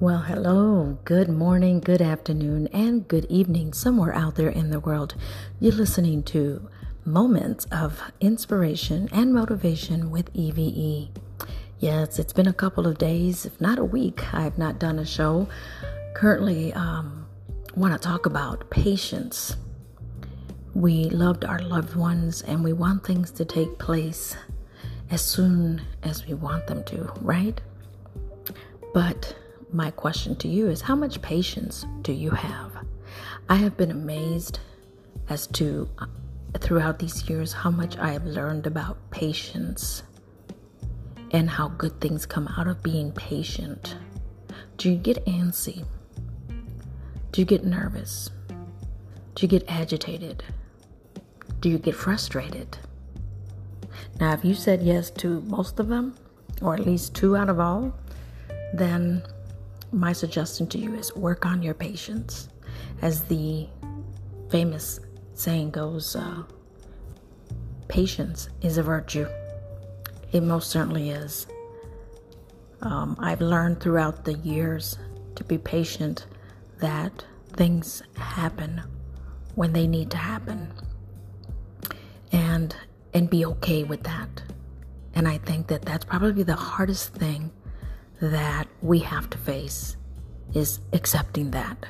Well, 0.00 0.20
hello, 0.20 0.96
good 1.04 1.28
morning, 1.28 1.80
good 1.80 2.00
afternoon, 2.00 2.68
and 2.68 3.06
good 3.06 3.26
evening, 3.26 3.74
somewhere 3.74 4.14
out 4.14 4.36
there 4.36 4.48
in 4.48 4.70
the 4.70 4.80
world. 4.80 5.14
You're 5.60 5.74
listening 5.74 6.22
to 6.22 6.70
Moments 7.04 7.66
of 7.66 8.00
Inspiration 8.18 9.10
and 9.12 9.34
Motivation 9.34 10.10
with 10.10 10.30
EVE. 10.32 11.10
Yes, 11.80 12.18
it's 12.18 12.32
been 12.32 12.46
a 12.46 12.54
couple 12.54 12.86
of 12.86 12.96
days, 12.96 13.44
if 13.44 13.60
not 13.60 13.78
a 13.78 13.84
week, 13.84 14.32
I 14.32 14.40
have 14.40 14.56
not 14.56 14.78
done 14.78 14.98
a 14.98 15.04
show. 15.04 15.46
Currently, 16.14 16.72
um, 16.72 17.26
want 17.76 17.92
to 17.92 17.98
talk 17.98 18.24
about 18.24 18.70
patience. 18.70 19.58
We 20.72 21.10
loved 21.10 21.44
our 21.44 21.60
loved 21.60 21.94
ones 21.94 22.40
and 22.40 22.64
we 22.64 22.72
want 22.72 23.04
things 23.04 23.30
to 23.32 23.44
take 23.44 23.78
place 23.78 24.34
as 25.10 25.20
soon 25.20 25.82
as 26.02 26.26
we 26.26 26.32
want 26.32 26.68
them 26.68 26.84
to, 26.84 27.12
right? 27.20 27.60
But 28.94 29.36
my 29.72 29.90
question 29.90 30.36
to 30.36 30.48
you 30.48 30.68
is 30.68 30.80
how 30.80 30.96
much 30.96 31.22
patience 31.22 31.86
do 32.02 32.12
you 32.12 32.30
have? 32.30 32.72
I 33.48 33.56
have 33.56 33.76
been 33.76 33.90
amazed 33.90 34.58
as 35.28 35.46
to 35.48 35.88
uh, 35.98 36.06
throughout 36.58 36.98
these 36.98 37.28
years 37.28 37.52
how 37.52 37.70
much 37.70 37.96
I 37.98 38.12
have 38.12 38.24
learned 38.24 38.66
about 38.66 38.98
patience 39.10 40.02
and 41.30 41.48
how 41.48 41.68
good 41.68 42.00
things 42.00 42.26
come 42.26 42.48
out 42.56 42.66
of 42.66 42.82
being 42.82 43.12
patient. 43.12 43.96
Do 44.76 44.90
you 44.90 44.96
get 44.96 45.24
antsy? 45.26 45.84
Do 47.32 47.40
you 47.40 47.44
get 47.44 47.64
nervous? 47.64 48.30
Do 49.34 49.42
you 49.42 49.48
get 49.48 49.64
agitated? 49.68 50.42
Do 51.60 51.68
you 51.68 51.78
get 51.78 51.94
frustrated? 51.94 52.78
Now, 54.18 54.32
if 54.32 54.44
you 54.44 54.54
said 54.54 54.82
yes 54.82 55.10
to 55.12 55.40
most 55.42 55.78
of 55.78 55.88
them, 55.88 56.16
or 56.60 56.74
at 56.74 56.84
least 56.84 57.14
two 57.14 57.36
out 57.36 57.48
of 57.48 57.60
all, 57.60 57.94
then 58.74 59.22
my 59.92 60.12
suggestion 60.12 60.66
to 60.68 60.78
you 60.78 60.94
is 60.94 61.14
work 61.14 61.46
on 61.46 61.62
your 61.62 61.74
patience. 61.74 62.48
As 63.02 63.22
the 63.22 63.66
famous 64.50 65.00
saying 65.34 65.70
goes, 65.70 66.16
uh, 66.16 66.42
patience 67.88 68.48
is 68.62 68.78
a 68.78 68.82
virtue. 68.82 69.26
It 70.32 70.42
most 70.42 70.70
certainly 70.70 71.10
is. 71.10 71.46
Um, 72.82 73.16
I've 73.18 73.40
learned 73.40 73.80
throughout 73.80 74.24
the 74.24 74.34
years 74.34 74.98
to 75.34 75.44
be 75.44 75.58
patient 75.58 76.26
that 76.78 77.24
things 77.52 78.02
happen 78.16 78.82
when 79.54 79.72
they 79.72 79.86
need 79.86 80.10
to 80.10 80.16
happen 80.16 80.72
and 82.32 82.74
and 83.12 83.28
be 83.28 83.44
okay 83.44 83.82
with 83.82 84.02
that 84.04 84.42
and 85.14 85.26
i 85.26 85.36
think 85.38 85.66
that 85.66 85.82
that's 85.82 86.04
probably 86.04 86.42
the 86.42 86.54
hardest 86.54 87.12
thing 87.14 87.50
that 88.20 88.68
we 88.82 88.98
have 89.00 89.30
to 89.30 89.38
face 89.38 89.96
is 90.54 90.80
accepting 90.92 91.50
that. 91.52 91.86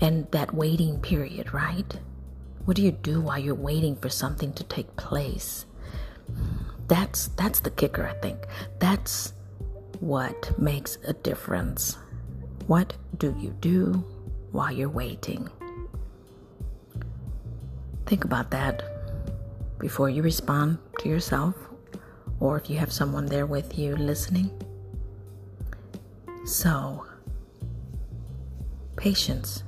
And 0.00 0.30
that 0.30 0.54
waiting 0.54 1.00
period, 1.00 1.52
right? 1.52 1.98
What 2.64 2.76
do 2.76 2.82
you 2.82 2.92
do 2.92 3.20
while 3.20 3.38
you're 3.38 3.54
waiting 3.54 3.96
for 3.96 4.08
something 4.08 4.52
to 4.54 4.64
take 4.64 4.94
place? 4.96 5.64
That's 6.88 7.28
that's 7.28 7.60
the 7.60 7.70
kicker, 7.70 8.06
I 8.06 8.14
think. 8.20 8.38
That's 8.78 9.32
what 10.00 10.58
makes 10.58 10.98
a 11.06 11.12
difference. 11.12 11.98
What 12.66 12.94
do 13.18 13.34
you 13.38 13.54
do 13.60 14.04
while 14.52 14.72
you're 14.72 14.88
waiting? 14.88 15.48
Think 18.06 18.24
about 18.24 18.50
that 18.50 18.82
before 19.78 20.10
you 20.10 20.22
respond 20.22 20.78
to 21.00 21.08
yourself 21.08 21.54
or 22.40 22.56
if 22.56 22.70
you 22.70 22.78
have 22.78 22.92
someone 22.92 23.26
there 23.26 23.46
with 23.46 23.78
you 23.78 23.96
listening. 23.96 24.50
So, 26.48 27.04
patience. 28.96 29.64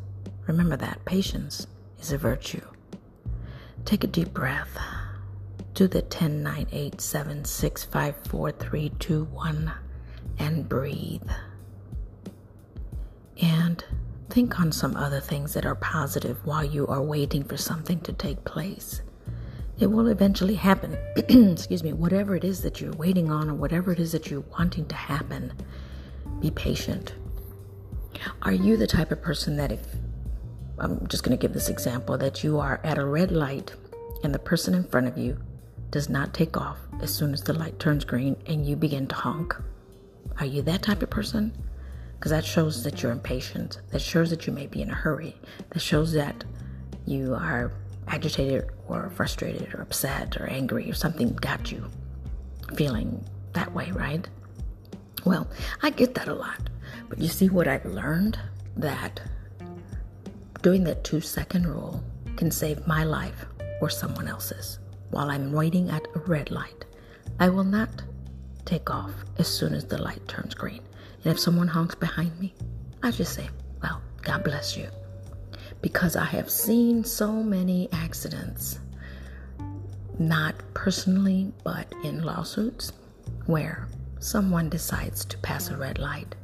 Remember 0.46 0.78
that 0.78 1.04
patience 1.04 1.66
is 1.98 2.10
a 2.10 2.16
virtue. 2.16 2.66
Take 3.84 4.02
a 4.02 4.06
deep 4.06 4.32
breath. 4.32 4.78
Do 5.74 5.86
the 5.86 6.00
10, 6.00 6.42
9, 6.42 6.68
8, 6.72 6.98
7, 6.98 7.44
6, 7.44 7.84
5, 7.84 8.16
4, 8.26 8.52
3, 8.52 8.92
2, 8.98 9.24
1 9.24 9.72
and 10.38 10.68
breathe. 10.70 11.28
And 13.42 13.84
think 14.30 14.58
on 14.58 14.72
some 14.72 14.96
other 14.96 15.20
things 15.20 15.52
that 15.52 15.66
are 15.66 15.74
positive 15.74 16.46
while 16.46 16.64
you 16.64 16.86
are 16.86 17.02
waiting 17.02 17.44
for 17.44 17.58
something 17.58 18.00
to 18.00 18.14
take 18.14 18.42
place. 18.44 19.02
It 19.78 19.88
will 19.88 20.06
eventually 20.06 20.54
happen. 20.54 20.96
Excuse 21.16 21.84
me, 21.84 21.92
whatever 21.92 22.34
it 22.36 22.42
is 22.42 22.62
that 22.62 22.80
you're 22.80 22.94
waiting 22.94 23.30
on 23.30 23.50
or 23.50 23.54
whatever 23.54 23.92
it 23.92 24.00
is 24.00 24.12
that 24.12 24.30
you're 24.30 24.44
wanting 24.58 24.86
to 24.86 24.94
happen 24.94 25.52
be 26.40 26.50
patient. 26.50 27.14
Are 28.42 28.52
you 28.52 28.76
the 28.76 28.86
type 28.86 29.12
of 29.12 29.22
person 29.22 29.56
that 29.56 29.72
if 29.72 29.80
I'm 30.78 31.06
just 31.08 31.22
going 31.22 31.36
to 31.36 31.40
give 31.40 31.52
this 31.52 31.68
example 31.68 32.16
that 32.18 32.42
you 32.42 32.58
are 32.58 32.80
at 32.84 32.98
a 32.98 33.04
red 33.04 33.30
light 33.30 33.74
and 34.24 34.34
the 34.34 34.38
person 34.38 34.74
in 34.74 34.84
front 34.84 35.06
of 35.06 35.18
you 35.18 35.38
does 35.90 36.08
not 36.08 36.32
take 36.32 36.56
off 36.56 36.78
as 37.02 37.14
soon 37.14 37.32
as 37.32 37.42
the 37.42 37.52
light 37.52 37.78
turns 37.78 38.04
green 38.04 38.36
and 38.46 38.66
you 38.66 38.76
begin 38.76 39.06
to 39.08 39.14
honk? 39.14 39.54
Are 40.38 40.46
you 40.46 40.62
that 40.62 40.82
type 40.82 41.02
of 41.02 41.10
person? 41.10 41.52
Because 42.14 42.30
that 42.30 42.44
shows 42.44 42.82
that 42.84 43.02
you're 43.02 43.12
impatient. 43.12 43.80
That 43.90 44.00
shows 44.00 44.30
that 44.30 44.46
you 44.46 44.52
may 44.52 44.66
be 44.66 44.82
in 44.82 44.90
a 44.90 44.94
hurry. 44.94 45.36
That 45.70 45.80
shows 45.80 46.12
that 46.12 46.44
you 47.06 47.34
are 47.34 47.72
agitated 48.08 48.68
or 48.88 49.10
frustrated 49.10 49.74
or 49.74 49.82
upset 49.82 50.40
or 50.40 50.46
angry 50.46 50.90
or 50.90 50.94
something 50.94 51.34
got 51.36 51.70
you 51.72 51.90
feeling 52.74 53.24
that 53.52 53.72
way, 53.72 53.90
right? 53.92 54.28
Well, 55.24 55.48
I 55.82 55.90
get 55.90 56.14
that 56.14 56.28
a 56.28 56.34
lot. 56.34 56.70
But 57.08 57.18
you 57.18 57.28
see 57.28 57.48
what 57.48 57.68
I've 57.68 57.84
learned? 57.84 58.38
That 58.76 59.20
doing 60.62 60.84
that 60.84 61.04
two 61.04 61.20
second 61.20 61.66
rule 61.66 62.02
can 62.36 62.50
save 62.50 62.86
my 62.86 63.04
life 63.04 63.46
or 63.80 63.90
someone 63.90 64.28
else's. 64.28 64.78
While 65.10 65.30
I'm 65.30 65.52
waiting 65.52 65.90
at 65.90 66.06
a 66.14 66.20
red 66.20 66.50
light, 66.50 66.84
I 67.38 67.48
will 67.48 67.64
not 67.64 68.02
take 68.64 68.90
off 68.90 69.12
as 69.38 69.48
soon 69.48 69.74
as 69.74 69.84
the 69.84 70.00
light 70.00 70.26
turns 70.28 70.54
green. 70.54 70.82
And 71.24 71.32
if 71.32 71.40
someone 71.40 71.68
honks 71.68 71.94
behind 71.94 72.38
me, 72.38 72.54
I 73.02 73.10
just 73.10 73.34
say, 73.34 73.48
Well, 73.82 74.00
God 74.22 74.44
bless 74.44 74.76
you. 74.76 74.88
Because 75.82 76.14
I 76.14 76.24
have 76.24 76.50
seen 76.50 77.04
so 77.04 77.32
many 77.32 77.88
accidents, 77.92 78.78
not 80.18 80.54
personally, 80.74 81.52
but 81.64 81.92
in 82.04 82.22
lawsuits, 82.22 82.92
where 83.46 83.88
someone 84.20 84.68
decides 84.68 85.24
to 85.24 85.38
pass 85.38 85.70
a 85.70 85.76
red 85.76 85.98
light, 85.98 86.36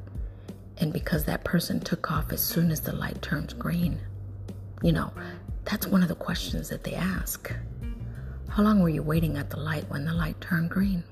and 0.79 0.93
because 0.93 1.25
that 1.25 1.45
person 1.45 1.79
took 1.79 2.11
off 2.11 2.33
as 2.33 2.41
soon 2.41 2.71
as 2.71 2.81
the 2.81 2.93
light 2.93 3.21
turns 3.23 3.53
green, 3.53 4.01
you 4.83 4.93
know, 4.93 5.13
that's 5.65 5.87
one 5.87 6.03
of 6.03 6.09
the 6.09 6.15
questions 6.15 6.69
that 6.71 6.85
they 6.85 6.95
ask. 6.95 7.53
How 8.49 8.63
long 8.63 8.81
were 8.81 8.89
you 8.89 9.03
waiting 9.03 9.37
at 9.37 9.51
the 9.51 9.59
light 9.59 9.89
when 9.91 10.05
the 10.05 10.15
light 10.15 10.41
turned 10.41 10.71
green? 10.71 11.05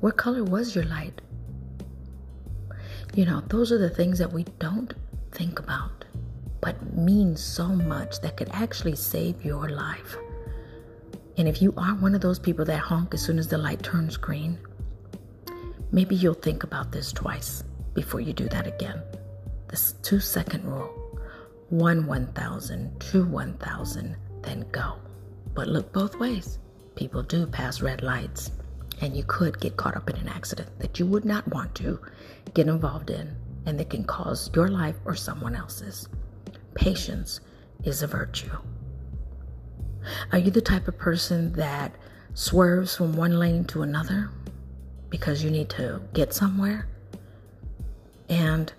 What 0.00 0.16
color 0.16 0.44
was 0.44 0.74
your 0.74 0.84
light? 0.84 1.20
You 3.14 3.24
know, 3.24 3.42
those 3.48 3.72
are 3.72 3.78
the 3.78 3.90
things 3.90 4.18
that 4.18 4.32
we 4.32 4.44
don't 4.60 4.94
think 5.32 5.58
about, 5.58 6.04
but 6.60 6.94
mean 6.94 7.36
so 7.36 7.66
much 7.66 8.20
that 8.20 8.36
could 8.36 8.50
actually 8.52 8.94
save 8.96 9.44
your 9.44 9.68
life. 9.68 10.16
And 11.36 11.48
if 11.48 11.60
you 11.60 11.74
are 11.76 11.94
one 11.96 12.14
of 12.14 12.20
those 12.20 12.38
people 12.38 12.64
that 12.66 12.78
honk 12.78 13.14
as 13.14 13.22
soon 13.22 13.38
as 13.38 13.48
the 13.48 13.58
light 13.58 13.82
turns 13.82 14.16
green, 14.16 14.58
Maybe 15.94 16.16
you'll 16.16 16.34
think 16.34 16.64
about 16.64 16.90
this 16.90 17.12
twice 17.12 17.62
before 17.94 18.20
you 18.20 18.32
do 18.32 18.48
that 18.48 18.66
again. 18.66 19.00
This 19.68 19.92
two 20.02 20.18
second 20.18 20.64
rule 20.64 20.90
one 21.68 22.08
1,000, 22.08 23.00
two 23.00 23.24
1,000, 23.24 24.16
then 24.42 24.66
go. 24.72 24.96
But 25.54 25.68
look 25.68 25.92
both 25.92 26.18
ways. 26.18 26.58
People 26.96 27.22
do 27.22 27.46
pass 27.46 27.80
red 27.80 28.02
lights, 28.02 28.50
and 29.02 29.16
you 29.16 29.22
could 29.28 29.60
get 29.60 29.76
caught 29.76 29.96
up 29.96 30.10
in 30.10 30.16
an 30.16 30.26
accident 30.26 30.68
that 30.80 30.98
you 30.98 31.06
would 31.06 31.24
not 31.24 31.46
want 31.54 31.76
to 31.76 32.00
get 32.54 32.66
involved 32.66 33.10
in 33.10 33.36
and 33.64 33.78
that 33.78 33.90
can 33.90 34.02
cause 34.02 34.50
your 34.52 34.66
life 34.66 34.96
or 35.04 35.14
someone 35.14 35.54
else's. 35.54 36.08
Patience 36.74 37.38
is 37.84 38.02
a 38.02 38.08
virtue. 38.08 38.50
Are 40.32 40.38
you 40.38 40.50
the 40.50 40.60
type 40.60 40.88
of 40.88 40.98
person 40.98 41.52
that 41.52 41.94
swerves 42.34 42.96
from 42.96 43.12
one 43.12 43.38
lane 43.38 43.64
to 43.66 43.82
another? 43.82 44.32
Because 45.14 45.44
you 45.44 45.48
need 45.48 45.68
to 45.68 46.00
get 46.12 46.34
somewhere? 46.34 46.88
And 48.28 48.72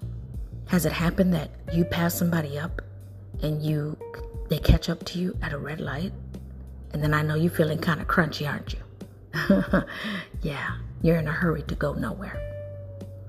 has 0.68 0.86
it 0.86 0.92
happened 0.92 1.34
that 1.34 1.50
you 1.72 1.86
pass 1.86 2.14
somebody 2.14 2.60
up 2.60 2.82
and 3.42 3.64
you 3.64 3.98
they 4.50 4.58
catch 4.58 4.90
up 4.90 5.06
to 5.06 5.18
you 5.18 5.38
at 5.42 5.54
a 5.54 5.58
red 5.58 5.80
light? 5.80 6.12
And 6.92 7.02
then 7.02 7.14
I 7.14 7.22
know 7.22 7.36
you're 7.36 7.50
feeling 7.50 7.78
kind 7.78 8.02
of 8.02 8.08
crunchy, 8.08 8.52
aren't 8.52 8.74
you? 8.74 9.84
yeah, 10.42 10.76
you're 11.02 11.16
in 11.16 11.30
a 11.30 11.32
hurry 11.32 11.64
to 11.64 11.76
go 11.76 11.94
nowhere. 11.94 12.38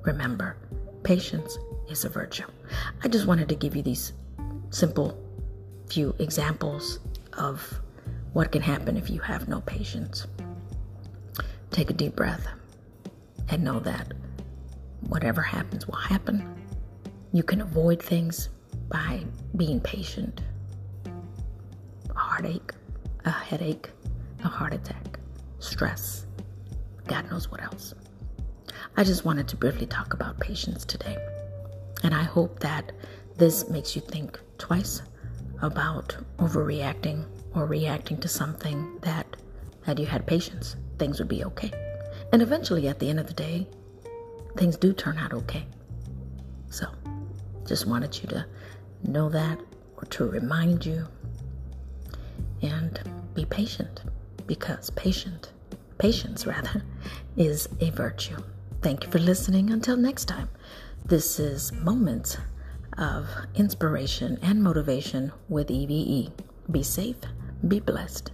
Remember, 0.02 0.56
patience 1.04 1.56
is 1.88 2.04
a 2.04 2.08
virtue. 2.08 2.48
I 3.04 3.06
just 3.06 3.28
wanted 3.28 3.48
to 3.50 3.54
give 3.54 3.76
you 3.76 3.82
these 3.82 4.14
simple 4.70 5.16
few 5.88 6.12
examples 6.18 6.98
of 7.34 7.80
what 8.32 8.50
can 8.50 8.62
happen 8.62 8.96
if 8.96 9.08
you 9.08 9.20
have 9.20 9.46
no 9.46 9.60
patience. 9.60 10.26
Take 11.70 11.90
a 11.90 11.92
deep 11.92 12.16
breath 12.16 12.48
and 13.48 13.62
know 13.62 13.80
that 13.80 14.12
whatever 15.08 15.42
happens 15.42 15.86
will 15.86 15.96
happen. 15.96 16.64
You 17.32 17.42
can 17.42 17.60
avoid 17.60 18.02
things 18.02 18.48
by 18.88 19.24
being 19.56 19.80
patient. 19.80 20.40
A 22.10 22.18
heartache, 22.18 22.72
a 23.24 23.30
headache, 23.30 23.90
a 24.44 24.48
heart 24.48 24.72
attack, 24.72 25.18
stress, 25.58 26.26
God 27.06 27.30
knows 27.30 27.50
what 27.50 27.62
else. 27.62 27.94
I 28.96 29.04
just 29.04 29.24
wanted 29.24 29.46
to 29.48 29.56
briefly 29.56 29.86
talk 29.86 30.14
about 30.14 30.40
patience 30.40 30.84
today. 30.84 31.16
And 32.02 32.14
I 32.14 32.22
hope 32.22 32.60
that 32.60 32.92
this 33.36 33.68
makes 33.68 33.94
you 33.94 34.02
think 34.02 34.40
twice 34.58 35.02
about 35.62 36.16
overreacting 36.38 37.24
or 37.54 37.66
reacting 37.66 38.18
to 38.18 38.28
something 38.28 38.98
that, 39.02 39.26
had 39.82 39.98
you 39.98 40.06
had 40.06 40.26
patience, 40.26 40.76
things 40.98 41.18
would 41.18 41.28
be 41.28 41.44
okay. 41.44 41.85
And 42.36 42.42
eventually, 42.42 42.86
at 42.86 42.98
the 42.98 43.08
end 43.08 43.18
of 43.18 43.28
the 43.28 43.32
day, 43.32 43.66
things 44.58 44.76
do 44.76 44.92
turn 44.92 45.16
out 45.16 45.32
okay. 45.32 45.64
So, 46.68 46.84
just 47.66 47.86
wanted 47.86 48.14
you 48.20 48.28
to 48.28 48.44
know 49.04 49.30
that 49.30 49.58
or 49.96 50.04
to 50.04 50.26
remind 50.28 50.84
you 50.84 51.08
and 52.60 53.00
be 53.32 53.46
patient 53.46 54.02
because 54.46 54.90
patient 54.90 55.50
patience 55.96 56.46
rather 56.46 56.82
is 57.38 57.70
a 57.80 57.88
virtue. 57.92 58.36
Thank 58.82 59.04
you 59.04 59.10
for 59.10 59.18
listening. 59.18 59.70
Until 59.70 59.96
next 59.96 60.26
time. 60.26 60.50
This 61.06 61.40
is 61.40 61.72
Moments 61.72 62.36
of 62.98 63.26
Inspiration 63.54 64.38
and 64.42 64.62
Motivation 64.62 65.32
with 65.48 65.70
EVE. 65.70 66.32
Be 66.70 66.82
safe, 66.82 67.16
be 67.66 67.80
blessed. 67.80 68.30